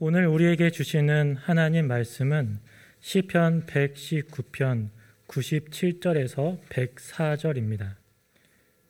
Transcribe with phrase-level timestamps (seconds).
[0.00, 2.60] 오늘 우리에게 주시는 하나님 말씀은
[3.00, 4.90] 시편 119편
[5.26, 7.96] 97절에서 104절입니다.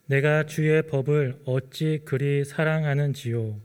[0.05, 3.59] 내가 주의 법을 어찌 그리 사랑하는지요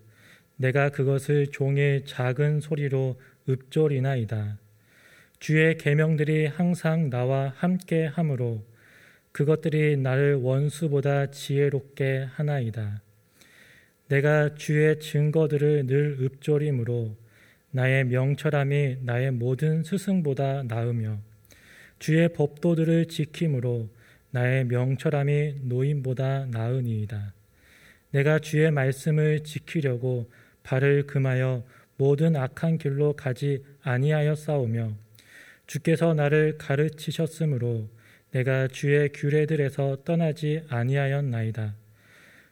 [0.55, 3.19] 내가 그것을 종의 작은 소리로
[3.49, 4.57] 읊조리나이다.
[5.39, 8.63] 주의 계명들이 항상 나와 함께 하므로
[9.33, 13.01] 그것들이 나를 원수보다 지혜롭게 하나이다.
[14.07, 17.22] 내가 주의 증거들을 늘 읊조림으로
[17.75, 21.17] 나의 명철함이 나의 모든 스승보다 나으며
[21.97, 23.89] 주의 법도들을 지킴으로
[24.29, 27.33] 나의 명철함이 노인보다 나으니이다.
[28.11, 30.29] 내가 주의 말씀을 지키려고
[30.61, 31.63] 발을 금하여
[31.97, 34.93] 모든 악한 길로 가지 아니하여 싸우며
[35.65, 37.89] 주께서 나를 가르치셨으므로
[38.29, 41.73] 내가 주의 규례들에서 떠나지 아니하였나이다.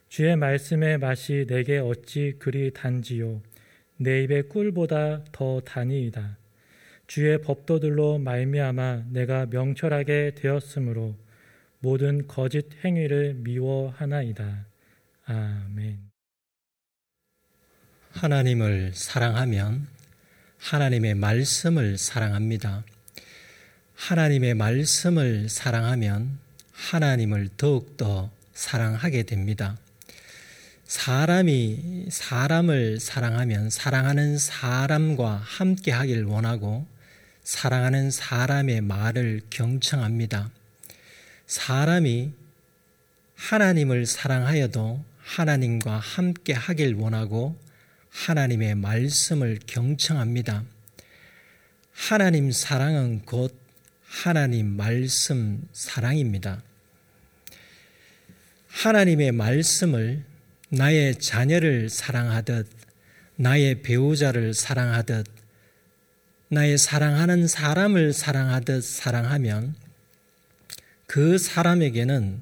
[0.10, 3.42] 주의 말씀의 맛이 내게 어찌 그리 단지요
[4.02, 6.36] 내 입의 꿀보다 더 단이이다.
[7.06, 11.16] 주의 법도들로 말미암아 내가 명철하게 되었으므로
[11.80, 14.66] 모든 거짓 행위를 미워하나이다.
[15.26, 16.00] 아멘.
[18.10, 19.88] 하나님을 사랑하면
[20.58, 22.84] 하나님의 말씀을 사랑합니다.
[23.94, 26.40] 하나님의 말씀을 사랑하면
[26.72, 29.78] 하나님을 더욱더 사랑하게 됩니다.
[30.92, 36.86] 사람이 사람을 사랑하면 사랑하는 사람과 함께 하길 원하고
[37.46, 40.52] 사랑하는 사람의 말을 경청합니다.
[41.48, 42.34] 사람이
[43.36, 47.58] 하나님을 사랑하여도 하나님과 함께 하길 원하고
[48.10, 50.66] 하나님의 말씀을 경청합니다.
[51.94, 53.58] 하나님 사랑은 곧
[54.04, 56.62] 하나님 말씀 사랑입니다.
[58.68, 60.30] 하나님의 말씀을
[60.74, 62.66] 나의 자녀를 사랑하듯,
[63.36, 65.28] 나의 배우자를 사랑하듯,
[66.48, 69.76] 나의 사랑하는 사람을 사랑하듯 사랑하면
[71.08, 72.42] 그 사람에게는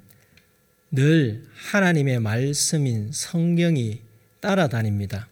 [0.92, 4.02] 늘 하나님의 말씀인 성경이
[4.42, 5.28] 따라다닙니다.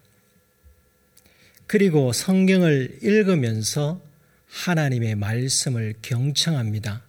[1.67, 4.01] 그리고 성경을 읽으면서
[4.47, 7.06] 하나님의 말씀을 경청합니다.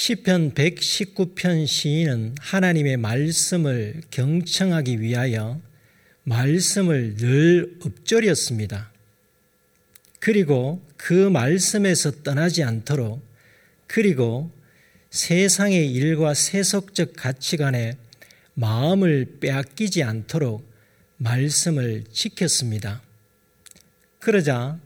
[0.00, 5.60] 시편 119편 시인은 하나님의 말씀을 경청하기 위하여
[6.22, 8.92] 말씀을 늘 읊조렸습니다.
[10.20, 13.20] 그리고 그 말씀에서 떠나지 않도록
[13.88, 14.52] 그리고
[15.10, 17.96] 세상의 일과 세속적 가치관에
[18.54, 20.64] 마음을 빼앗기지 않도록
[21.16, 23.02] 말씀을 지켰습니다.
[24.20, 24.78] 그러자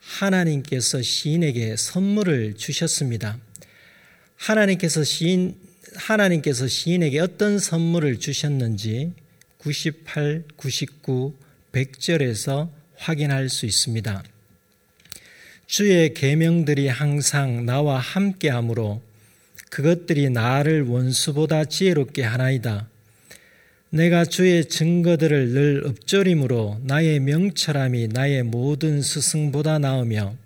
[0.00, 3.38] 하나님께서 시인에게 선물을 주셨습니다.
[4.38, 5.56] 하나님께서 시인,
[5.94, 9.12] 하나님께서 시인에게 어떤 선물을 주셨는지
[9.58, 11.34] 98, 99,
[11.72, 14.22] 100절에서 확인할 수 있습니다.
[15.66, 19.02] 주의 계명들이 항상 나와 함께 하므로
[19.70, 22.88] 그것들이 나를 원수보다 지혜롭게 하나이다.
[23.90, 30.36] 내가 주의 증거들을 늘 읊조림으로 나의 명철함이 나의 모든 스승보다 나으며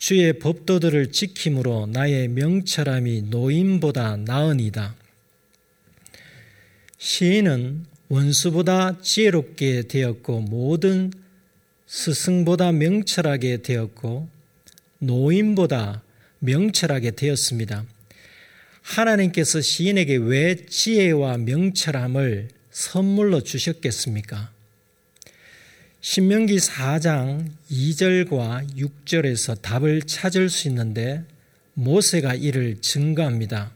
[0.00, 4.96] 주의 법도들을 지킴으로 나의 명철함이 노인보다 나으니다.
[6.96, 11.12] 시인은 원수보다 지혜롭게 되었고 모든
[11.86, 14.26] 스승보다 명철하게 되었고
[15.00, 16.02] 노인보다
[16.38, 17.84] 명철하게 되었습니다.
[18.80, 24.50] 하나님께서 시인에게 왜 지혜와 명철함을 선물로 주셨겠습니까?
[26.02, 31.22] 신명기 4장 2절과 6절에서 답을 찾을 수 있는데
[31.74, 33.70] 모세가 이를 증거합니다.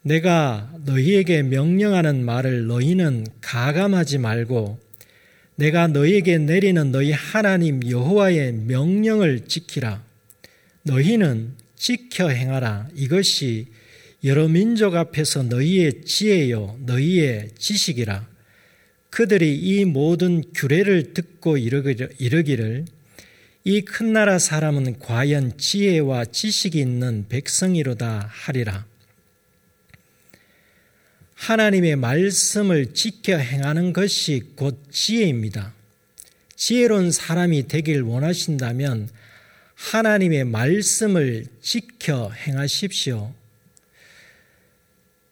[0.00, 4.78] 내가 너희에게 명령하는 말을 너희는 가감하지 말고
[5.56, 10.02] 내가 너희에게 내리는 너희 하나님 여호와의 명령을 지키라.
[10.84, 12.88] 너희는 지켜 행하라.
[12.94, 13.66] 이것이
[14.24, 18.37] 여러 민족 앞에서 너희의 지혜요, 너희의 지식이라.
[19.10, 22.84] 그들이 이 모든 규례를 듣고 이르기를
[23.64, 28.86] 이 큰 나라 사람은 과연 지혜와 지식이 있는 백성이로다 하리라.
[31.34, 35.74] 하나님의 말씀을 지켜 행하는 것이 곧 지혜입니다.
[36.56, 39.08] 지혜로운 사람이 되길 원하신다면
[39.74, 43.32] 하나님의 말씀을 지켜 행하십시오.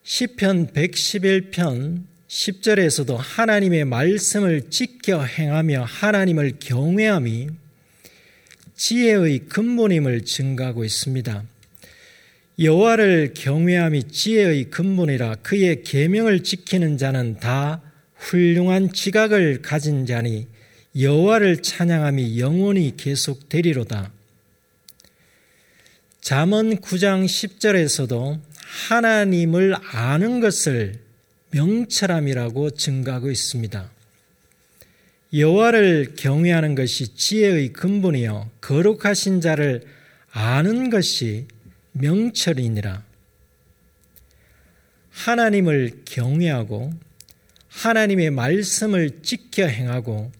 [0.05, 7.49] 시편 111편 10절에서도 하나님의 말씀을 지켜 행하며 하나님을 경외함이
[8.75, 11.44] 지혜의 근본임을 증가하고 있습니다.
[12.58, 17.82] 여호와를 경외함이 지혜의 근본이라 그의 계명을 지키는 자는 다
[18.14, 20.49] 훌륭한 지각을 가진 자니
[20.99, 24.11] 여호와를 찬양함이 영원히 계속되리로다.
[26.20, 28.40] 잠언 9장 10절에서도
[28.88, 31.06] 하나님을 아는 것을
[31.56, 33.91] 명철함이라고 증가하고 있습니다.
[35.32, 39.82] 여호와를 경외하는 것이 지혜의 근본이요 거룩하신 자를
[40.31, 41.47] 아는 것이
[41.93, 43.03] 명철이니라.
[45.11, 46.93] 하나님을 경외하고
[47.69, 50.31] 하나님의 말씀을 지켜 행하고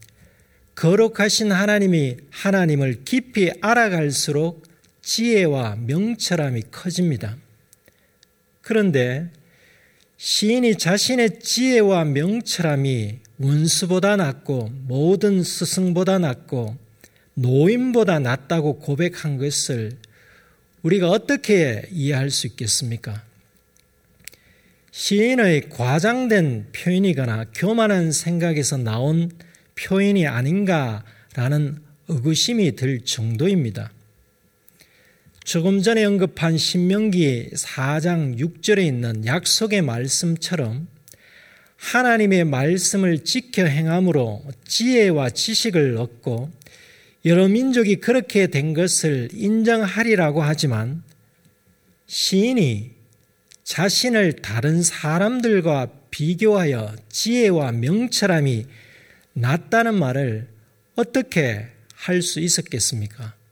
[0.75, 4.67] 거룩하신 하나님이 하나님을 깊이 알아갈수록
[5.01, 7.37] 지혜와 명철함이 커집니다.
[8.61, 9.31] 그런데
[10.19, 16.77] 시인이 자신의 지혜와 명철함이 원수보다 낫고 모든 스승보다 낫고
[17.35, 19.99] 노인보다 낫다고 고백한 것을
[20.83, 23.23] 우리가 어떻게 이해할 수 있겠습니까?
[24.91, 29.31] 시인의 과장된 표현이거나 교만한 생각에서 나온
[29.75, 33.91] 표현이 아닌가라는 의구심이 들 정도입니다.
[35.47, 40.89] 조금 전에 언급한 신명기 4장 6절에 있는 약속의 말씀처럼
[41.77, 46.51] 하나님의 말씀을 지켜 행함으로 지혜와 지식을 얻고
[47.27, 51.05] 여러 민족이 그렇게 된 것을 인정하리라고 하지만
[52.07, 52.91] 시인이
[53.63, 58.67] 자신을 다른 사람들과 비교하여 지혜와 명철함이
[59.35, 60.49] 낮다는 말을
[60.97, 63.46] 어떻게 할 수 있었겠습니까?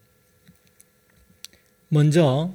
[1.89, 2.55] 먼저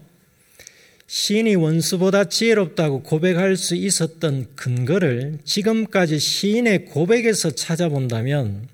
[1.07, 8.67] 시인이 원수보다 지혜롭다고 고백할 수 있었던 근거를 지금까지 시인의 고백에서 찾아본다면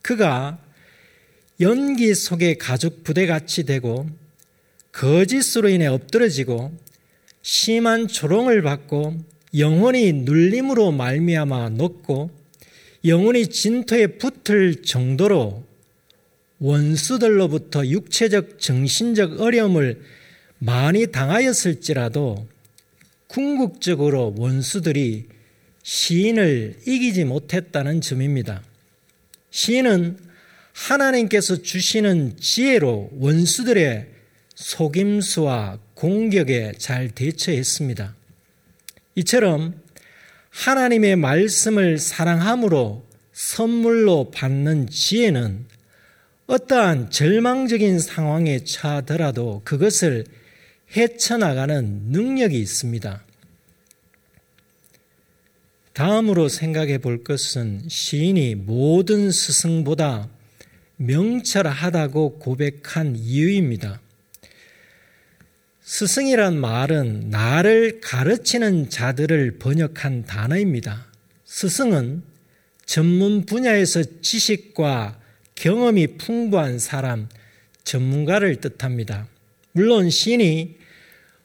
[0.00, 0.58] 그가
[1.60, 4.08] 연기 속에 가죽 부대같이 되고
[4.90, 6.72] 거짓으로 인해 엎드러지고
[7.42, 9.16] 심한 조롱을 받고
[9.56, 12.30] 영혼이 눌림으로 말미암아 녹고
[13.04, 15.64] 영혼이 진토에 붙을 정도로
[16.62, 20.00] 원수들로부터 육체적 정신적 어려움을
[20.58, 22.46] 많이 당하였을지라도
[23.26, 25.26] 궁극적으로 원수들이
[25.82, 28.62] 시인을 이기지 못했다는 점입니다.
[29.50, 30.18] 시인은
[30.72, 34.06] 하나님께서 주시는 지혜로 원수들의
[34.54, 38.14] 속임수와 공격에 잘 대처했습니다.
[39.16, 39.74] 이처럼
[40.50, 45.66] 하나님의 말씀을 사랑함으로 선물로 받는 지혜는
[46.52, 50.26] 어떠한 절망적인 상황에 처하더라도 그것을
[50.94, 53.24] 헤쳐나가는 능력이 있습니다.
[55.94, 60.28] 다음으로 생각해 볼 것은 시인이 모든 스승보다
[60.96, 64.02] 명철하다고 고백한 이유입니다.
[65.80, 71.06] 스승이란 말은 나를 가르치는 자들을 번역한 단어입니다.
[71.46, 72.22] 스승은
[72.84, 75.21] 전문 분야에서 지식과
[75.62, 77.28] 경험이 풍부한 사람,
[77.84, 79.28] 전문가를 뜻합니다.
[79.70, 80.74] 물론 신이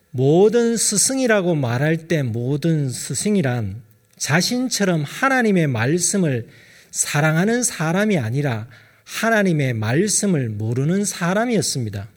[0.09, 3.79] 모든 스승이라고 말할 때 모든 스승이란
[4.17, 6.47] 자신처럼 하나님의 말씀을
[6.89, 8.67] 사랑하는 사람이 아니라
[9.03, 12.09] 하나님의 말씀을 모르는 사람이었습니다.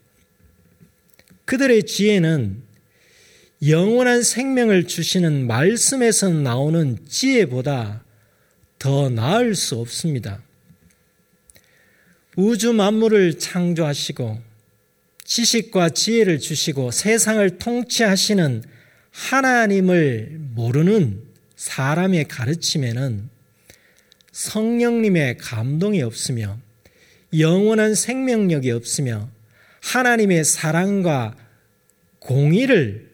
[1.44, 2.62] 그들의 지혜는
[3.68, 8.02] 영원한 생명을 주시는 말씀에서 나오는 지혜보다
[8.78, 10.40] 더 나을 수 없습니다.
[12.40, 14.40] 우주 만물을 창조하시고
[15.24, 18.64] 지식과 지혜를 주시고 세상을 통치하시는
[19.10, 21.22] 하나님을 모르는
[21.56, 23.28] 사람의 가르침에는
[24.32, 26.58] 성령님의 감동이 없으며
[27.38, 29.28] 영원한 생명력이 없으며
[29.82, 31.36] 하나님의 사랑과
[32.20, 33.10] 공의를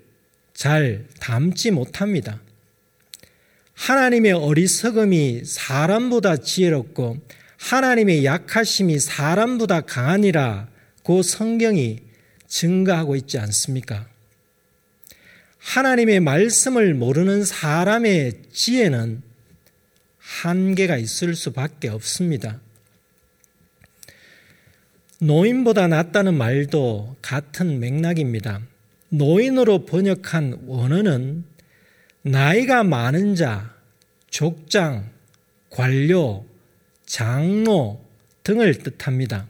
[0.55, 2.41] 잘 담지 못합니다.
[3.75, 7.19] 하나님의 어리석음이 사람보다 지혜롭고
[7.59, 10.69] 하나님의 약하심이 사람보다 강하니라
[11.03, 12.01] 고 성경이
[12.47, 14.07] 증가하고 있지 않습니까?
[15.59, 19.23] 하나님의 말씀을 모르는 사람의 지혜는
[20.19, 22.61] 한계가 있을 수밖에 없습니다.
[25.19, 28.61] 노인보다 낫다는 말도 같은 맥락입니다.
[29.09, 31.45] 노인으로 번역한 원어는
[32.23, 33.75] 나이가 많은 자,
[34.31, 35.09] 족장,
[35.71, 36.45] 관료,
[37.07, 38.05] 장로
[38.43, 39.49] 등을 뜻합니다.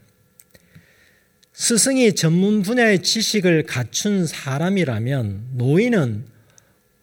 [1.53, 6.27] 스승이 전문 분야의 지식을 갖춘 사람이라면 노인은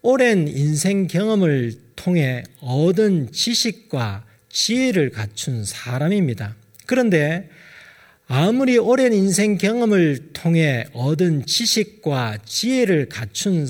[0.02, 6.54] 오랜 인생 경험을 통해 얻은 지식과 지혜를 갖춘 사람입니다.
[6.86, 7.50] 그런데
[8.26, 13.66] 아무리 오랜 인생 경험을 통해 얻은 지식과 지혜를 갖춘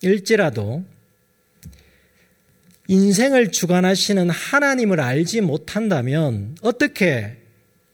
[0.00, 0.84] 사람일지라도
[2.88, 7.36] 인생을 주관하시는 하나님을 알지 못한다면 어떻게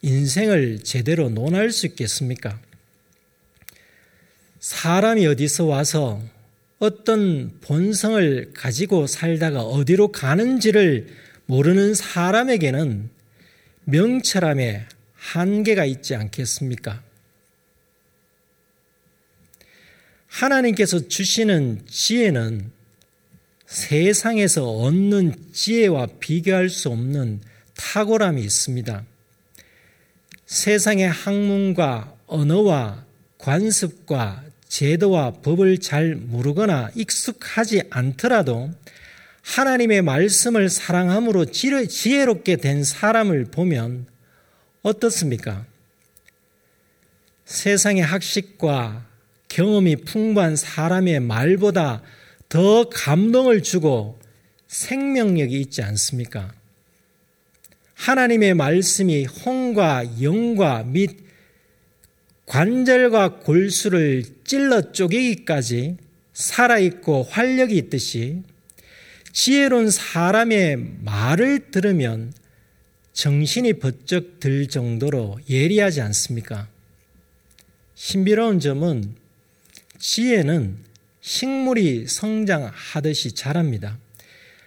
[0.03, 2.61] 인생을 제대로 논할 수 있겠습니까?
[4.61, 6.23] 사람이 어디서 와서
[6.79, 11.09] 어떤 본성을 가지고 살다가 어디로 가는지를
[11.47, 13.11] 모르는 사람에게는
[13.85, 17.03] 명철함에 한계가 있지 않겠습니까?
[20.29, 22.71] 하나님께서 주시는 지혜는
[23.75, 27.41] 세상에서 얻는 지혜와 비교할 수 없는
[27.77, 29.05] 탁월함이 있습니다.
[30.47, 33.05] 세상의 학문과 언어와
[33.39, 38.71] 관습과 제도와 법을 잘 모르거나 익숙하지 않더라도
[39.43, 44.07] 하나님의 말씀을 사랑함으로 지혜롭게 된 사람을 보면
[44.83, 45.67] 어떻습니까?
[47.45, 49.05] 세상의 학식과
[49.49, 52.03] 경험이 풍부한 사람의 말보다
[52.55, 54.17] 더 감동을 주고
[54.69, 56.55] 생명력이 있지 않습니까?
[57.95, 61.19] 하나님의 말씀이 혼과 영과 및
[62.47, 65.97] 관절과 골수를 찔러 쪼개기까지
[66.33, 68.45] 살아있고 활력이 있듯이
[69.33, 72.33] 지혜로운 사람의 말을 들으면
[73.15, 76.69] 정신이 번쩍 들 정도로 예리하지 않습니까?
[77.97, 79.17] 신비로운 점은
[79.99, 80.94] 지혜는
[81.25, 83.99] 식물이 성장하듯이 자랍니다.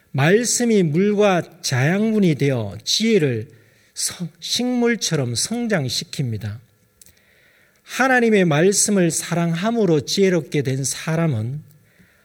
[0.09, 3.47] 말씀이 물과 자양분이 되어 지혜를
[4.39, 6.57] 식물처럼 성장시킵니다.
[7.83, 11.61] 하나님의 말씀을 사랑함으로 지혜롭게 된 사람은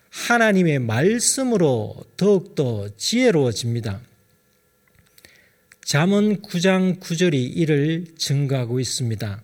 [0.09, 4.01] 하나님의 말씀으로 더욱더 지혜로워집니다.
[5.85, 9.43] 잠언 9장 9절이 이를 증거하고 있습니다.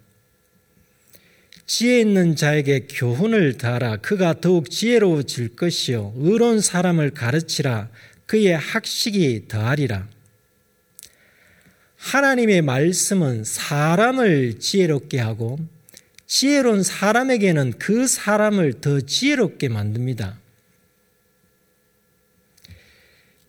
[1.68, 7.90] 지혜 있는 자에게 교훈을 다하라 그가 더욱 지혜로워질 것이요 의로운 사람을 가르치라
[8.24, 10.08] 그의 학식이 더하리라.
[11.96, 15.58] 하나님의 말씀은 사람을 지혜롭게 하고
[16.26, 20.38] 지혜로운 사람에게는 그 사람을 더 지혜롭게 만듭니다.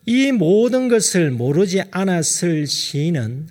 [0.05, 3.47] 이 모든 것을 모르지 않았을 시인은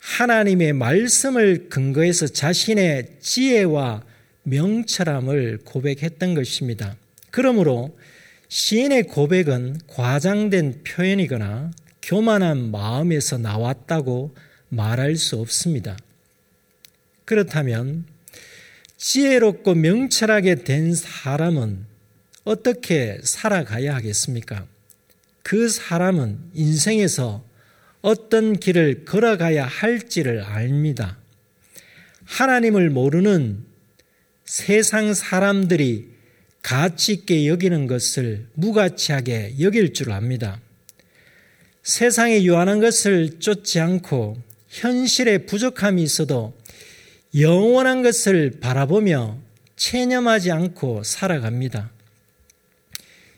[0.00, 4.02] 하나님의 말씀을 근거해서 자신의 지혜와
[4.42, 6.96] 명철함을 고백했던 것입니다.
[7.30, 7.96] 그러므로
[8.48, 11.70] 시인의 고백은 과장된 표현이거나
[12.02, 14.34] 교만한 마음에서 나왔다고
[14.70, 15.96] 말할 수 없습니다.
[17.24, 18.06] 그렇다면
[18.96, 21.86] 지혜롭고 명철하게 된 사람은
[22.44, 24.66] 어떻게 살아가야 하겠습니까?
[25.42, 27.44] 그 사람은 인생에서
[28.02, 31.18] 어떤 길을 걸어가야 할지를 압니다.
[32.24, 33.64] 하나님을 모르는
[34.44, 36.10] 세상 사람들이
[36.62, 40.60] 가치 있게 여기는 것을 무가치하게 여길 줄 압니다.
[41.82, 44.36] 세상에 유한한 것을 쫓지 않고
[44.68, 46.54] 현실에 부족함이 있어도
[47.38, 49.38] 영원한 것을 바라보며
[49.76, 51.90] 체념하지 않고 살아갑니다.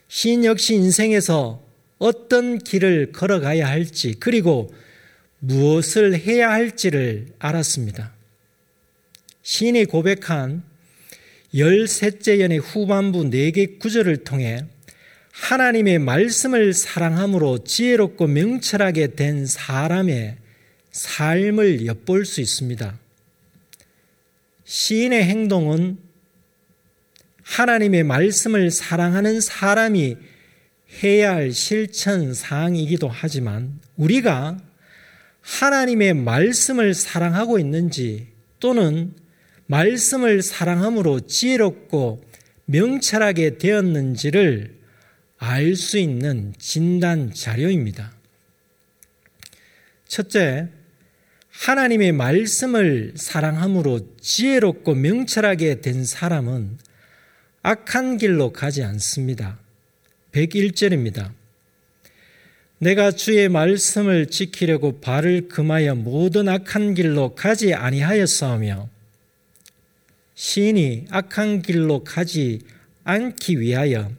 [0.07, 1.62] 신 역시 인생에서
[2.03, 4.73] 어떤 길을 걸어가야 할지 그리고
[5.39, 8.11] 무엇을 해야 할지를 알았습니다.
[9.41, 10.63] 신이 고백한
[11.55, 14.65] 열셋째 연의 후반부 네개 구절을 통해
[15.31, 20.35] 하나님의 말씀을 사랑함으로 지혜롭고 명철하게 된 사람의
[20.91, 22.99] 삶을 엿볼 수 있습니다.
[24.65, 25.99] 시인의 행동은
[27.43, 30.32] 하나님의 말씀을 사랑하는 사람이
[31.01, 34.57] 해야 할 실천 사항이기도 하지만 우리가
[35.41, 38.27] 하나님의 말씀을 사랑하고 있는지
[38.59, 39.13] 또는
[39.65, 42.23] 말씀을 사랑함으로 지혜롭고
[42.65, 44.83] 명철하게 되었는지를
[45.37, 48.13] 알 수 있는 진단 자료입니다.
[50.07, 50.69] 첫째,
[51.49, 56.77] 하나님의 말씀을 사랑함으로 지혜롭고 명철하게 된 사람은
[57.61, 59.59] 악한 길로 가지 않습니다.
[60.33, 61.31] 101절입니다.
[62.79, 68.89] 내가 주의 말씀을 지키려고 발을 금하여 모든 악한 길로 가지 아니하였사오며
[70.35, 72.59] 시인이 악한 길로 가지
[73.05, 74.11] 않기 위하여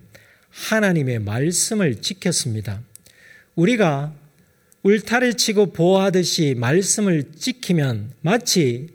[0.51, 2.81] 하나님의 말씀을 지켰습니다.
[3.57, 4.15] 우리가
[4.83, 8.89] 울타리 치고 보호하듯이 말씀을 지키면 마치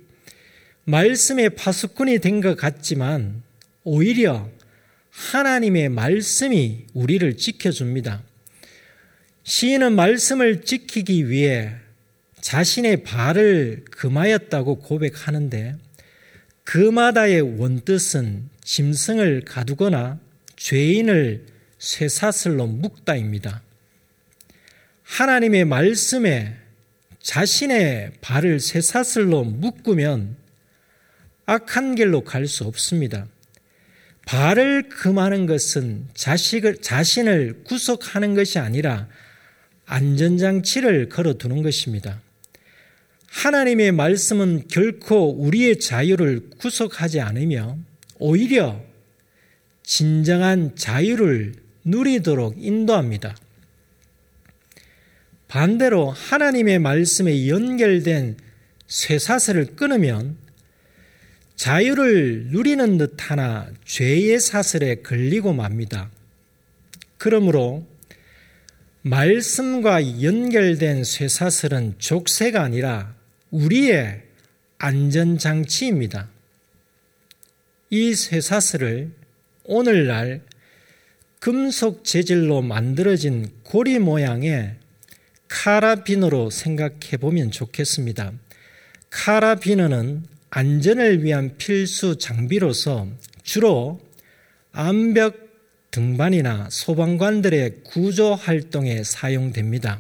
[0.86, 3.44] 말씀의 파수꾼이 된 것 같지만
[3.84, 4.50] 오히려
[5.20, 8.24] 하나님의 말씀이 우리를 지켜줍니다.
[9.44, 11.76] 시인은 말씀을 지키기 위해
[12.40, 15.76] 자신의 발을 금하였다고 고백하는데
[16.64, 20.20] 그마다의 원뜻은 짐승을 가두거나
[20.56, 21.46] 죄인을
[21.78, 23.62] 쇠사슬로 묶다입니다.
[25.04, 26.56] 하나님의 말씀에
[27.22, 30.38] 자신의 발을 쇠사슬로 묶으면
[31.46, 33.28] 악한 길로 갈 수 없습니다.
[34.30, 39.08] 발을 금하는 것은 자식을, 자신을 구속하는 것이 아니라
[39.88, 42.22] 안전장치를 걸어 두는 것입니다.
[43.26, 47.80] 하나님의 말씀은 결코 우리의 자유를 구속하지 않으며
[48.20, 48.80] 오히려
[49.82, 53.36] 진정한 자유를 누리도록 인도합니다.
[55.48, 58.38] 반대로 하나님의 말씀에 연결된
[58.86, 60.38] 쇠사슬을 끊으면
[61.60, 66.10] 자유를 누리는 듯 하나 죄의 사슬에 걸리고 맙니다.
[67.18, 67.86] 그러므로
[69.02, 73.14] 말씀과 연결된 쇠사슬은 족쇄가 아니라
[73.52, 74.24] 우리의
[74.78, 76.30] 안전장치입니다.
[77.90, 79.12] 이 쇠사슬을
[79.66, 80.42] 오늘날
[81.42, 84.78] 금속 재질로 만들어진 고리 모양의
[85.50, 88.32] 카라비너로 생각해 보면 좋겠습니다.
[89.10, 93.08] 카라비너는 안전을 위한 필수 장비로서
[93.44, 94.00] 주로
[94.72, 95.50] 암벽
[95.92, 100.00] 등반이나 소방관들의 구조 활동에 사용됩니다.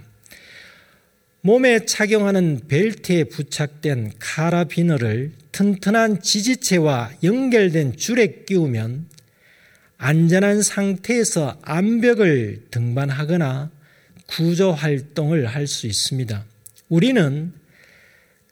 [1.41, 9.07] 몸에 착용하는 벨트에 부착된 카라비너를 튼튼한 지지체와 연결된 줄에 끼우면
[9.97, 13.71] 안전한 상태에서 암벽을 등반하거나
[14.27, 16.45] 구조 활동을 할 수 있습니다.
[16.89, 17.53] 우리는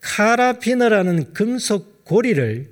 [0.01, 2.69] 카라피너라는 금속 고리를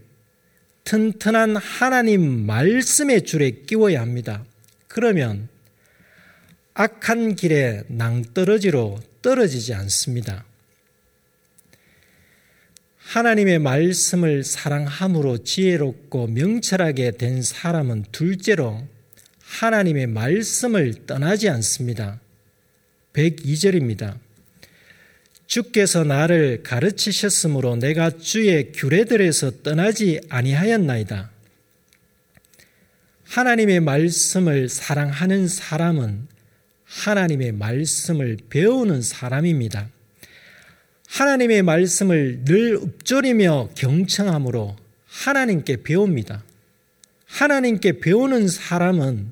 [0.84, 4.46] 튼튼한 하나님 말씀의 줄에 끼워야 합니다.
[4.88, 5.50] 그러면
[6.74, 10.46] 악한 길에 낭떠러지로 떨어지지 않습니다.
[12.98, 18.88] 하나님의 말씀을 사랑함으로 지혜롭고 명철하게 된 사람은 둘째로
[19.42, 22.20] 하나님의 말씀을 떠나지 않습니다.
[23.14, 24.25] 102절입니다.
[25.56, 31.32] 주께서 나를 가르치셨으므로 내가 주의 규례들에서 떠나지 아니하였나이다.
[33.24, 36.28] 하나님의 말씀을 사랑하는 사람은
[36.84, 39.88] 하나님의 말씀을 배우는 사람입니다.
[41.08, 44.76] 하나님의 말씀을 늘 읊조리며 경청함으로
[45.06, 46.44] 하나님께 배웁니다.
[47.28, 49.32] 하나님께 배우는 사람은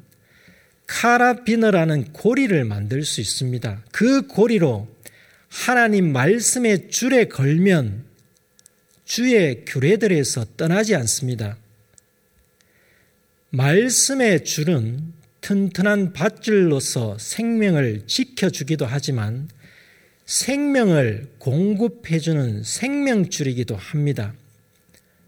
[0.87, 3.83] 카라비너라는 고리를 만들 수 있습니다.
[3.91, 4.92] 그 고리로
[5.53, 8.05] 하나님 말씀의 줄에 걸면
[9.05, 11.57] 주의 규례들에서 떠나지 않습니다.
[13.51, 19.47] 말씀의 줄은 튼튼한 밧줄로서 생명을 지켜주기도 하지만
[20.25, 24.33] 생명을 공급해주는 생명줄이기도 합니다.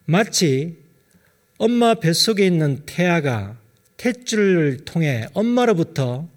[0.05, 0.75] 마치
[1.59, 3.57] 엄마 뱃속에 있는 태아가
[3.97, 6.27] 탯줄을 통해 엄마로부터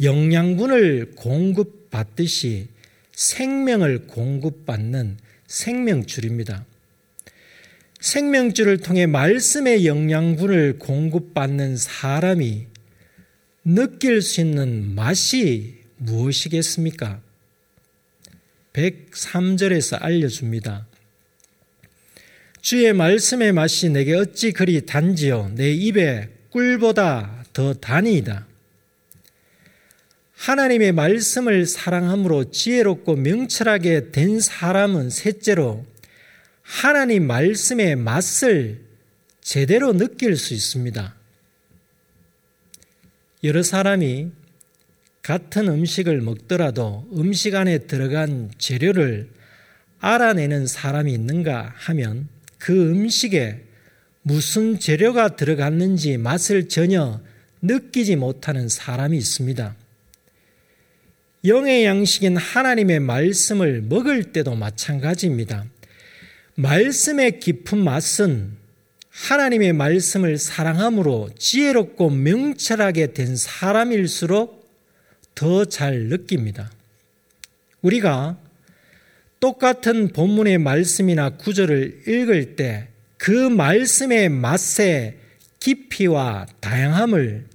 [0.00, 2.73] 영양분을 공급받듯이
[3.14, 6.64] 생명을 공급받는 생명줄입니다.
[8.00, 12.66] 생명줄을 통해 말씀의 영양분을 공급받는 사람이
[13.64, 17.22] 느낄 수 있는 맛이 무엇이겠습니까?
[18.74, 20.86] 103절에서 알려줍니다.
[22.60, 28.46] 주의 말씀의 맛이 내게 어찌 그리 단지요 내 입에 꿀보다 더 단이다.
[30.44, 35.86] 하나님의 말씀을 사랑함으로 지혜롭고 명철하게 된 사람은 셋째로
[36.60, 38.84] 하나님 말씀의 맛을
[39.40, 41.14] 제대로 느낄 수 있습니다.
[43.42, 44.32] 여러 사람이
[45.22, 49.30] 같은 음식을 먹더라도 음식 안에 들어간 재료를
[50.00, 52.28] 알아내는 사람이 있는가 하면
[52.58, 53.64] 그 음식에
[54.20, 57.22] 무슨 재료가 들어갔는지 맛을 전혀
[57.62, 59.76] 느끼지 못하는 사람이 있습니다.
[61.44, 65.66] 영의 양식인 하나님의 말씀을 먹을 때도 마찬가지입니다.
[66.54, 68.52] 말씀의 깊은 맛은
[69.10, 74.64] 하나님의 말씀을 사랑함으로 지혜롭고 명철하게 된 사람일수록
[75.34, 76.70] 더 잘 느낍니다.
[77.82, 78.38] 우리가
[79.40, 85.16] 똑같은 본문의 말씀이나 구절을 읽을 때 그 말씀의 맛의
[85.58, 87.46] 깊이와 다양함을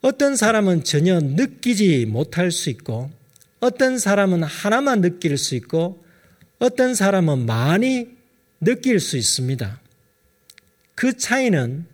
[0.00, 3.10] 어떤 사람은 전혀 느끼지 못할 수 있고
[3.60, 6.04] 어떤 사람은 하나만 느낄 수 있고
[6.58, 8.08] 어떤 사람은 많이
[8.60, 9.80] 느낄 수 있습니다.
[10.94, 11.86] 그 차이는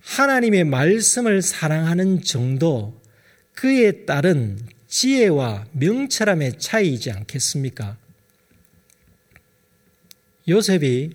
[0.00, 3.00] 하나님의 말씀을 사랑하는 정도,
[3.54, 7.96] 그에 따른 지혜와 명철함의 차이이지 않겠습니까?
[10.46, 11.12] 요셉이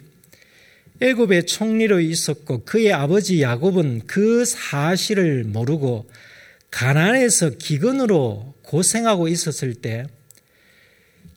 [1.01, 6.09] 애굽의 총리로 있었고 그의 아버지 야곱은 그 사실을 모르고
[6.71, 10.05] 가난해서 기근으로 고생하고 있었을 때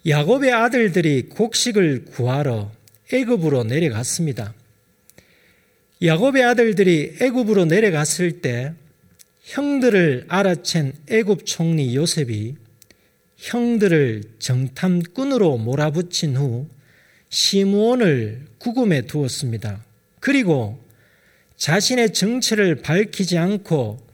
[0.06, 2.72] 야곱의 아들들이 곡식을 구하러
[3.12, 4.52] 애굽으로 내려갔습니다.
[6.02, 8.74] 야곱의 아들들이 애굽으로 내려갔을 때
[9.42, 12.56] 형들을 알아챈 애굽 총리 요셉이
[13.36, 16.66] 형들을 정탐꾼으로 몰아붙인 후
[17.32, 19.82] 시므온을 구금에 두었습니다.
[20.20, 20.78] 그리고
[21.56, 24.06] 자신의 정체를 밝히지 않고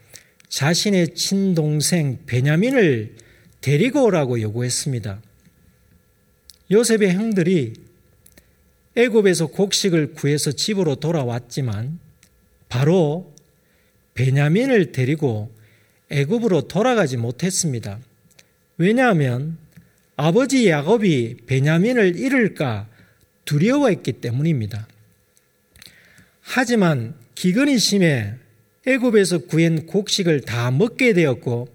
[0.48, 3.16] 자신의 친동생 베냐민을
[3.60, 5.20] 데리고 오라고 요구했습니다.
[6.70, 7.74] 요셉의 형들이
[8.94, 11.98] 애굽에서 곡식을 구해서 집으로 돌아왔지만
[12.68, 13.34] 바로
[14.14, 15.52] 베냐민을 데리고
[16.10, 17.98] 애굽으로 돌아가지 못했습니다.
[18.76, 19.58] 왜냐하면
[20.16, 22.88] 아버지 야곱이 베냐민을 잃을까
[23.48, 24.86] 두려워했기 때문입니다.
[26.42, 28.34] 하지만 기근이 심해
[28.86, 31.68] 애굽에서 구한 곡식을 다 먹게 되었고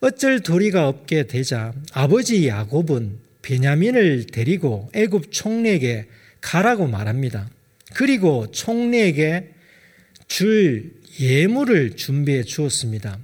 [0.00, 6.08] 어쩔 도리가 없게 되자 아버지 야곱은 베냐민을 데리고 애굽 총리에게
[6.42, 7.48] 가라고 말합니다.
[7.94, 9.54] 그리고 총리에게
[10.28, 13.18] 줄 예물을 준비해 주었습니다.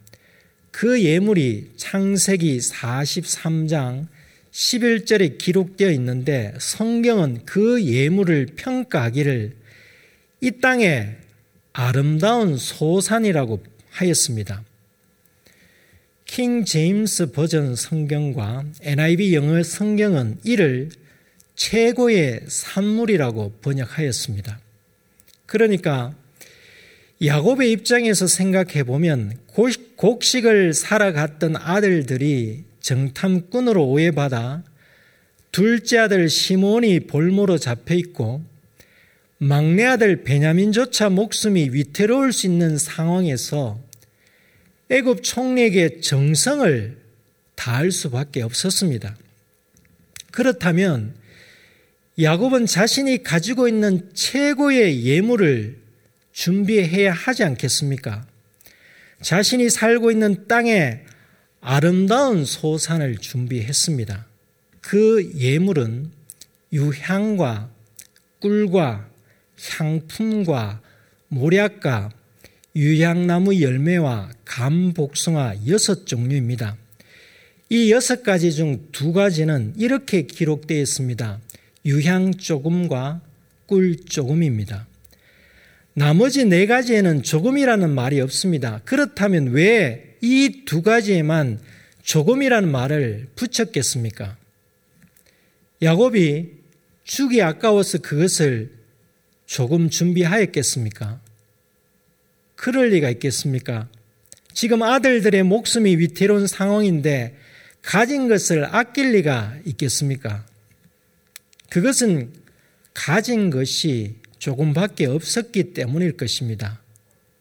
[0.71, 4.07] 그 예물이 창세기 43장
[4.53, 9.57] 11절에 기록되어 있는데 성경은 그 예물을 평가하기를
[10.43, 11.17] 이 땅에
[11.73, 14.63] 아름다운 소산이라고 하였습니다.
[16.27, 20.91] 킹 제임스 버전 성경과 NIV 영어 성경은 이를
[21.55, 24.61] 최고의 산물이라고 번역하였습니다.
[25.47, 26.15] 그러니까
[27.25, 29.39] 야곱의 입장에서 생각해 보면
[29.97, 34.63] 곡식을 살아갔던 아들들이 정탐꾼으로 오해받아
[35.51, 38.43] 둘째 아들 시몬이 볼모로 잡혀 있고
[39.39, 43.81] 막내 아들 베냐민조차 목숨이 위태로울 수 있는 상황에서
[44.89, 46.97] 애굽 총리에게 정성을
[47.55, 49.17] 다할 수밖에 없었습니다.
[50.31, 51.15] 그렇다면
[52.21, 55.79] 야곱은 자신이 가지고 있는 최고의 예물을
[56.33, 58.27] 준비해야 하지 않겠습니까?
[59.23, 61.05] 자신이 살고 있는 땅에
[61.65, 64.27] 아름다운 소산을 준비했습니다.
[64.81, 66.11] 그 예물은
[66.73, 67.71] 유향과
[68.41, 69.09] 꿀과
[69.71, 70.81] 향품과
[71.29, 72.11] 모략과
[72.75, 76.77] 유향나무 열매와 감복숭아 여섯 종류입니다.
[77.69, 81.41] 이 여섯 가지 중 두 가지는 이렇게 기록되어 있습니다.
[81.87, 83.21] 유향 조금과
[83.67, 84.89] 꿀 조금입니다.
[85.95, 88.81] 나머지 네 가지에는 조금이라는 말이 없습니다.
[88.85, 91.61] 그렇다면 왜 이 두 가지에만
[92.03, 94.37] 조금이라는 말을 붙였겠습니까?
[95.83, 96.53] 야곱이
[97.05, 98.71] 죽이 아까워서 그것을
[99.47, 101.21] 조금 준비하였겠습니까?
[102.55, 103.89] 그럴 리가 있겠습니까?
[104.55, 107.37] 지금 아들들의 목숨이 위태로운 상황인데
[107.83, 110.47] 가진 것을 아낄 리가 있겠습니까?
[111.69, 112.33] 그것은
[112.95, 116.81] 가진 것이 조금밖에 없었기 때문일 것입니다.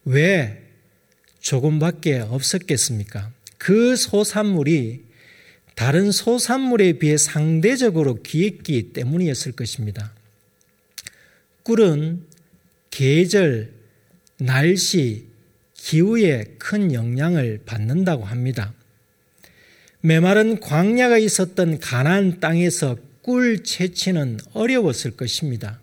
[0.06, 0.61] 왜
[1.41, 3.32] 조금밖에 없었겠습니까?
[3.58, 5.04] 그 소산물이
[5.75, 10.13] 다른 소산물에 비해 상대적으로 귀했기 때문이었을 것입니다.
[11.63, 12.23] 꿀은
[12.89, 13.71] 계절,
[14.38, 15.27] 날씨,
[15.73, 18.73] 기후에 큰 영향을 받는다고 합니다.
[20.01, 25.80] 메마른 광야가 있었던 가나안 땅에서 꿀 채취는 어려웠을 것입니다.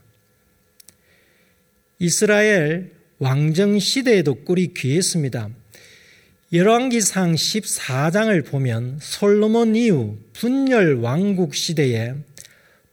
[1.99, 5.51] 이스라엘 왕정 시대에도 꿀이 귀했습니다.
[6.53, 12.15] 열왕기상 14장을 보면 솔로몬 이후 분열 왕국 시대에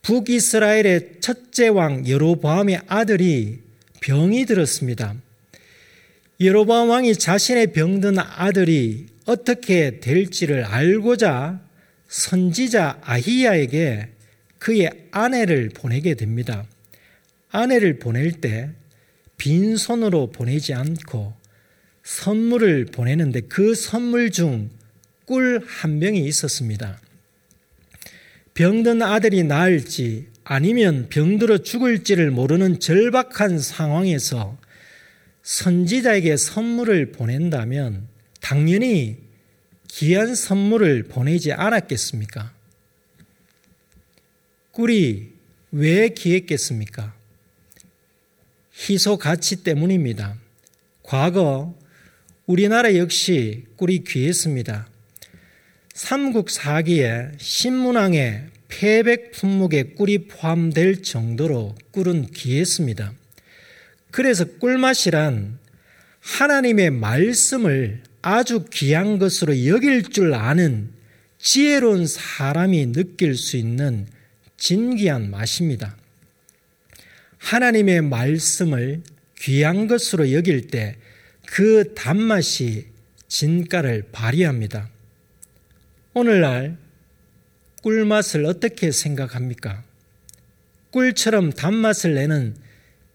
[0.02, 3.62] 북이스라엘의 첫째 왕 여로보암의 아들이
[4.02, 5.16] 병이 들었습니다.
[6.42, 11.62] 여로보암 왕이 자신의 병든 아들이 어떻게 될지를 알고자
[12.08, 14.10] 선지자 아히야에게
[14.60, 16.66] 그의 아내를 보내게 됩니다.
[17.52, 18.72] 아내를 보낼 때
[19.38, 21.34] 빈손으로 보내지 않고
[22.04, 24.70] 선물을 보내는데 그 선물 중
[25.26, 27.00] 꿀 한 병이 있었습니다.
[28.54, 34.58] 병든 아들이 나을지 아니면 병들어 죽을지를 모르는 절박한 상황에서
[35.44, 38.08] 선지자에게 선물을 보낸다면
[38.40, 39.18] 당연히
[39.88, 42.54] 귀한 선물을 보내지 않았겠습니까?
[44.72, 45.30] 꿀이
[45.72, 47.16] 왜 귀했겠습니까?
[48.78, 50.36] 희소 가치 때문입니다.
[51.02, 51.74] 과거
[52.46, 54.88] 우리나라 역시 꿀이 귀했습니다.
[55.94, 63.14] 삼국 사기에 신문왕의 패백 품목에 꿀이 포함될 정도로 꿀은 귀했습니다.
[64.12, 65.58] 그래서 꿀맛이란
[66.20, 70.90] 하나님의 말씀을 아주 귀한 것으로 여길 줄 아는
[71.38, 74.08] 지혜로운 사람이 느낄 수 있는
[74.58, 75.96] 진귀한 맛입니다.
[77.46, 79.02] 하나님의 말씀을
[79.38, 80.98] 귀한 것으로 여길 때
[81.46, 82.88] 그 단맛이
[83.28, 84.90] 진가를 발휘합니다.
[86.14, 86.78] 오늘날
[87.84, 89.84] 꿀맛을 어떻게 생각합니까?
[90.92, 92.56] 꿀처럼 단맛을 내는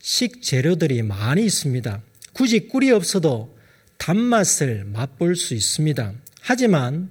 [0.00, 2.02] 식재료들이 많이 있습니다.
[2.32, 3.56] 굳이 꿀이 없어도
[3.98, 6.14] 단맛을 맛볼 수 있습니다.
[6.40, 7.10] 하지만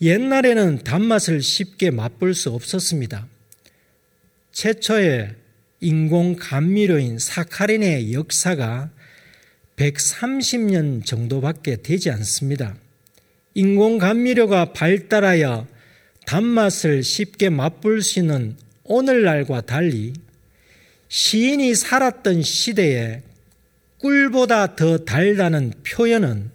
[0.00, 3.26] 옛날에는 단맛을 쉽게 맛볼 수 없었습니다.
[4.52, 5.36] 최초의
[5.84, 8.90] 인공 감미료인 사카린의 역사가
[9.74, 12.76] 130년 정도밖에 되지 않습니다.
[13.54, 15.66] 인공 감미료가 발달하여
[16.24, 20.12] 단맛을 쉽게 맛볼 수 있는 오늘날과 달리
[21.08, 23.22] 시인이 살았던 시대에
[23.98, 26.52] 꿀보다 더 달다는 표현은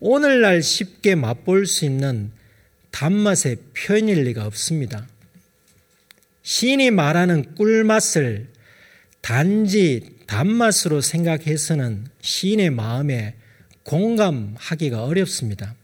[0.00, 2.32] 오늘날 쉽게 맛볼 수 있는
[2.90, 5.06] 단맛의 표현일 리가 없습니다.
[6.48, 8.46] 시인이 말하는 꿀맛을
[9.20, 13.34] 단지 단맛으로 생각해서는 시인의 마음에
[13.82, 15.74] 공감하기가 어렵습니다.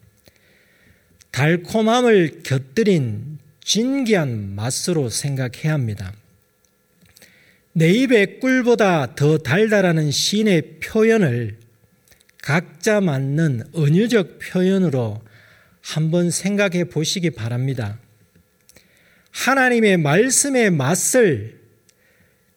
[1.33, 6.14] 달콤함을 곁들인 진귀한 맛으로 생각해야 합니다.
[7.74, 11.59] 내 입에 꿀보다 더 달달하는 시인의 표현을
[12.40, 15.20] 각자 맞는 은유적 표현으로
[15.83, 17.98] 한번 생각해 보시기 바랍니다.
[19.34, 21.60] 하나님의 말씀의 맛을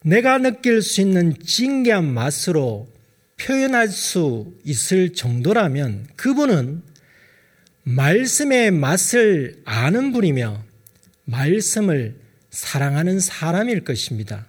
[0.04, 2.88] 내가 느낄 수 있는 진귀한 맛으로
[3.38, 6.84] 표현할 수 있을 정도라면 그분은
[7.84, 10.64] 말씀의 맛을 아는 분이며
[11.26, 12.16] 말씀을
[12.52, 14.48] 사랑하는 사람일 것입니다.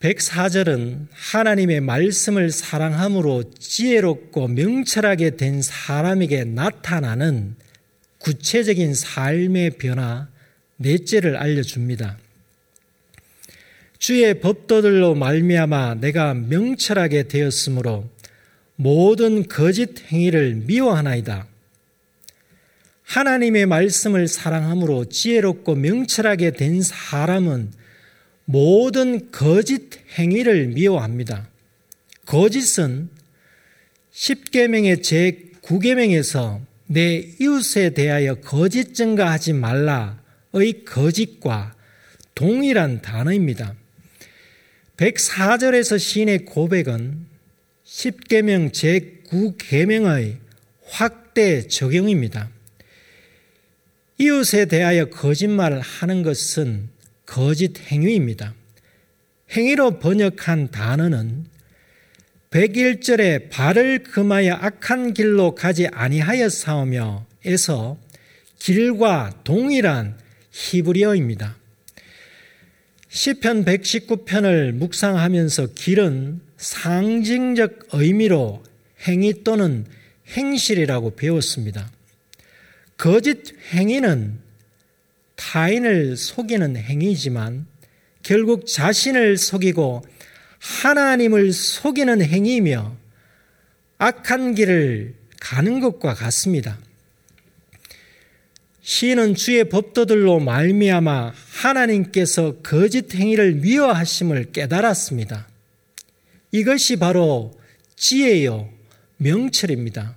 [0.00, 7.56] 104절은 하나님의 말씀을 사랑함으로 지혜롭고 명철하게 된 사람에게 나타나는
[8.18, 10.28] 구체적인 삶의 변화
[10.76, 12.18] 넷째를 알려줍니다.
[13.98, 18.08] 주의 법도들로 말미암아 내가 명철하게 되었으므로
[18.76, 21.48] 모든 거짓 행위를 미워하나이다.
[23.02, 27.72] 하나님의 말씀을 사랑함으로 지혜롭고 명철하게 된 사람은
[28.44, 31.48] 모든 거짓 행위를 미워합니다.
[32.26, 33.08] 거짓은
[34.12, 35.00] 10계명의
[35.62, 41.74] 제9계명에서 내 이웃에 대하여 거짓 증가하지 말라의 거짓과
[42.34, 43.74] 동일한 단어입니다.
[44.96, 47.26] 104절에서 시인의 고백은
[47.84, 50.38] 10계명 제9계명의
[50.86, 52.48] 확대 적용입니다.
[54.16, 56.88] 이웃에 대하여 거짓말을 하는 것은
[57.26, 58.54] 거짓 행위입니다.
[59.50, 61.46] 행위로 번역한 단어는
[62.50, 67.98] 101절에 발을 금하여 악한 길로 가지 아니하여 싸우며 에서
[68.58, 70.16] 길과 동일한
[70.50, 71.56] 히브리어입니다.
[73.08, 78.62] 시편 119편을 묵상하면서 길은 상징적 의미로
[79.06, 79.86] 행위 또는
[80.28, 81.90] 행실이라고 배웠습니다.
[82.96, 84.38] 거짓 행위는
[85.36, 87.66] 타인을 속이는 행위지만
[88.22, 90.02] 결국 자신을 속이고
[90.58, 92.96] 하나님을 속이는 행위이며
[93.98, 96.78] 악한 길을 가는 것과 같습니다.
[98.82, 105.46] 시인은 주의 법도들로 말미암아 하나님께서 거짓 행위를 미워하심을 깨달았습니다.
[106.52, 107.58] 이것이 바로
[107.96, 108.70] 지혜요
[109.18, 110.16] 명철입니다.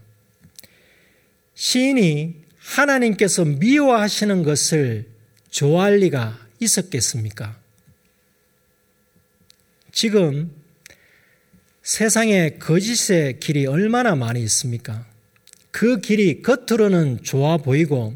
[1.55, 5.05] 시인이 하나님께서 미워하시는 것을
[5.49, 7.60] 좋아할 리가 있었겠습니까?
[9.91, 10.51] 지금
[11.83, 15.05] 세상에 거짓의 길이 얼마나 많이 있습니까?
[15.71, 18.15] 그 길이 겉으로는 좋아 보이고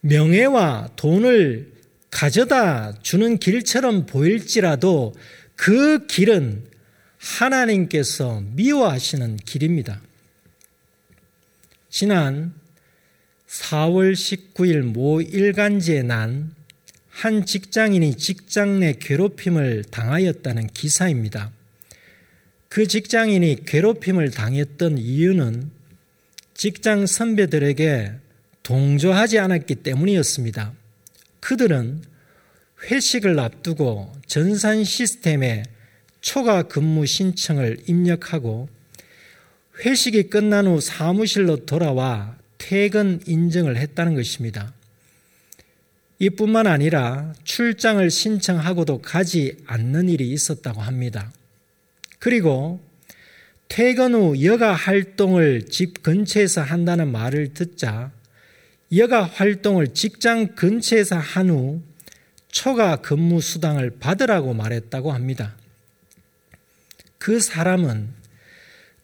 [0.00, 1.72] 명예와 돈을
[2.10, 5.14] 가져다 주는 길처럼 보일지라도
[5.54, 6.64] 그 길은
[7.18, 10.00] 하나님께서 미워하시는 길입니다.
[11.90, 12.54] 지난
[13.46, 16.54] 4월 19일 모 일간지에 난
[17.10, 21.52] 한 직장인이 직장 내 괴롭힘을 당하였다는 기사입니다.
[22.68, 25.70] 그 직장인이 괴롭힘을 당했던 이유는
[26.54, 28.12] 직장 선배들에게
[28.62, 30.72] 동조하지 않았기 때문이었습니다.
[31.40, 32.02] 그들은
[32.90, 35.64] 회식을 앞두고 전산 시스템에
[36.20, 38.68] 초과 근무 신청을 입력하고
[39.84, 44.72] 회식이 끝난 후 사무실로 돌아와 퇴근 인증을 했다는 것입니다.
[46.20, 51.32] 이뿐만 아니라 출장을 신청하고도 가지 않는 일이 있었다고 합니다.
[52.18, 52.78] 그리고
[53.68, 58.12] 퇴근 후 여가 활동을 집 근처에서 한다는 말을 듣자
[58.94, 61.80] 여가 활동을 직장 근처에서 한 후
[62.48, 65.56] 초과 근무 수당을 받으라고 말했다고 합니다.
[67.16, 68.08] 그 사람은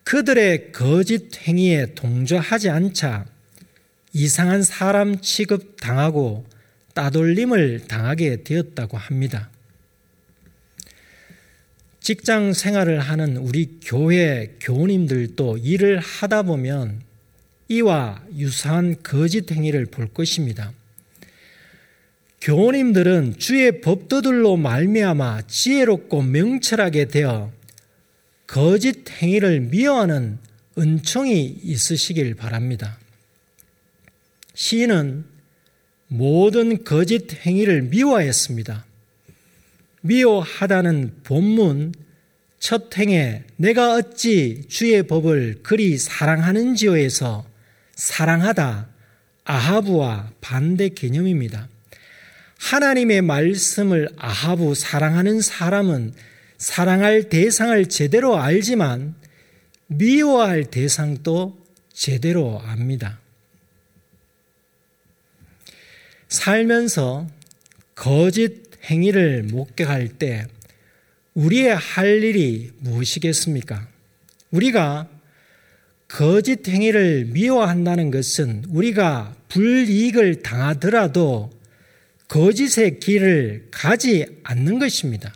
[0.05, 3.25] 그들의 거짓 행위에 동조하지 않자
[4.13, 6.45] 이상한 사람 취급 당하고
[6.97, 9.51] 따돌림을 당하게 되었다고 합니다.
[12.01, 17.03] 직장 생활을 하는 우리 교회 교우님들도 일을 하다 보면
[17.69, 20.73] 이와 유사한 거짓 행위를 볼 것입니다.
[22.41, 27.53] 교우님들은 주의 법도들로 말미암아 지혜롭고 명철하게 되어
[28.47, 30.39] 거짓 행위를 미워하는
[30.79, 32.99] 은총이 있으시길 바랍니다.
[34.55, 35.36] 시인은
[36.09, 38.85] 모든 거짓 행위를 미워했습니다.
[40.03, 41.93] 미워하다는 본문
[42.59, 47.45] 첫 행에 내가 어찌 주의 법을 그리 사랑하는지요에서
[47.95, 48.89] 사랑하다
[49.45, 51.69] 아하부와 반대 개념입니다.
[52.59, 56.15] 하나님의 말씀을 아하부 사랑하는 사람은
[56.59, 59.15] 사랑할 대상을 제대로 알지만
[59.87, 61.59] 미워할 대상도
[61.93, 63.21] 제대로 압니다.
[66.37, 67.27] 살면서
[67.95, 70.47] 거짓 행위를 목격할 때
[71.35, 73.89] 우리의 할 일이 무엇이겠습니까?
[74.51, 75.09] 우리가
[76.09, 81.51] 거짓 행위를 미워한다는 것은 우리가 불이익을 당하더라도
[82.29, 85.35] 거짓의 길을 가지 않는 것입니다.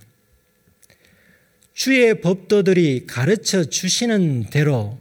[1.72, 4.98] 주의 법도들이 가르쳐 주시는 대로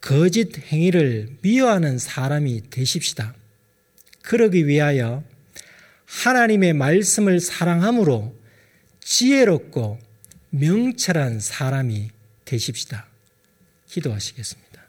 [0.00, 3.34] 거짓 행위를 미워하는 사람이 되십시다.
[4.24, 5.22] 그러기 위하여
[6.06, 8.34] 하나님의 말씀을 사랑함으로
[9.00, 9.98] 지혜롭고
[10.50, 12.10] 명철한 사람이
[12.44, 13.06] 되십시다.
[13.88, 14.82] 기도하시겠습니다.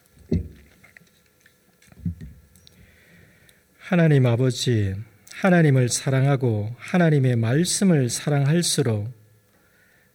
[3.77, 4.95] 하나님 아버지,
[5.33, 9.13] 하나님을 사랑하고 하나님의 말씀을 사랑할수록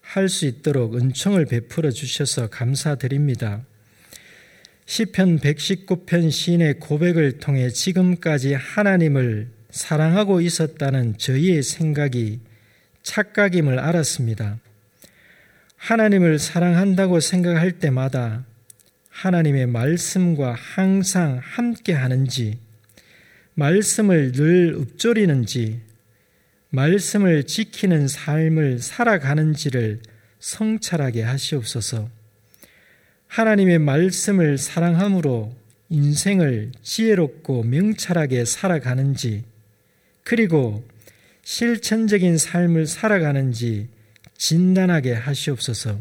[0.00, 3.64] 할 수 있도록 은총을 베풀어 주셔서 감사드립니다.
[4.92, 12.40] 시편 119편 시인의 고백을 통해 지금까지 하나님을 사랑하고 있었다는 저희의 생각이
[13.04, 14.58] 착각임을 알았습니다.
[15.76, 18.44] 하나님을 사랑한다고 생각할 때마다
[19.10, 22.58] 하나님의 말씀과 항상 함께 하는지,
[23.54, 25.82] 말씀을 늘 읊조리는지,
[26.70, 30.00] 말씀을 지키는 삶을 살아가는지를
[30.40, 32.19] 성찰하게 하시옵소서.
[33.30, 35.54] 하나님의 말씀을 사랑함으로
[35.88, 39.44] 인생을 지혜롭고 명철하게 살아가는지,
[40.24, 40.84] 그리고
[41.44, 43.88] 실천적인 삶을 살아가는지
[44.36, 46.00] 진단하게 하시옵소서.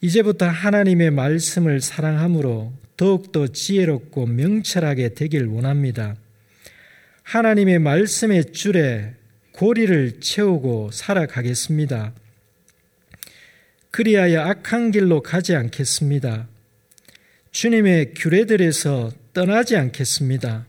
[0.00, 6.16] 이제부터 하나님의 말씀을 사랑함으로 더욱더 지혜롭고 명철하게 되길 원합니다.
[7.22, 9.14] 하나님의 말씀의 줄에
[9.52, 12.12] 고리를 채우고 살아가겠습니다.
[13.92, 16.48] 그리하여 악한 길로 가지 않겠습니다.
[17.50, 20.66] 주님의 규례들에서 떠나지 않겠습니다.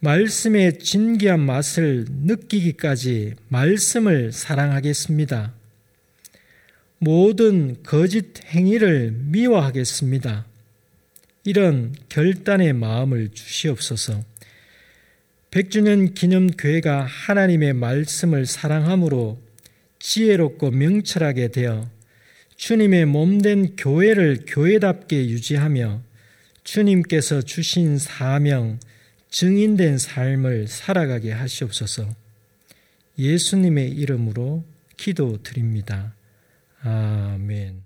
[0.00, 5.52] 말씀의 진귀한 맛을 느끼기까지 말씀을 사랑하겠습니다.
[6.98, 10.46] 모든 거짓 행위를 미워하겠습니다.
[11.44, 14.24] 이런 결단의 마음을 주시옵소서.
[15.50, 19.45] 백주년 기념교회가 하나님의 말씀을 사랑함으로
[20.08, 21.90] 지혜롭고 명철하게 되어
[22.54, 26.00] 주님의 몸된 교회를 교회답게 유지하며
[26.62, 28.78] 주님께서 주신 사명,
[29.30, 32.08] 증인된 삶을 살아가게 하시옵소서
[33.18, 34.64] 예수님의 이름으로
[34.96, 36.14] 기도 드립니다.
[36.82, 37.85] 아멘.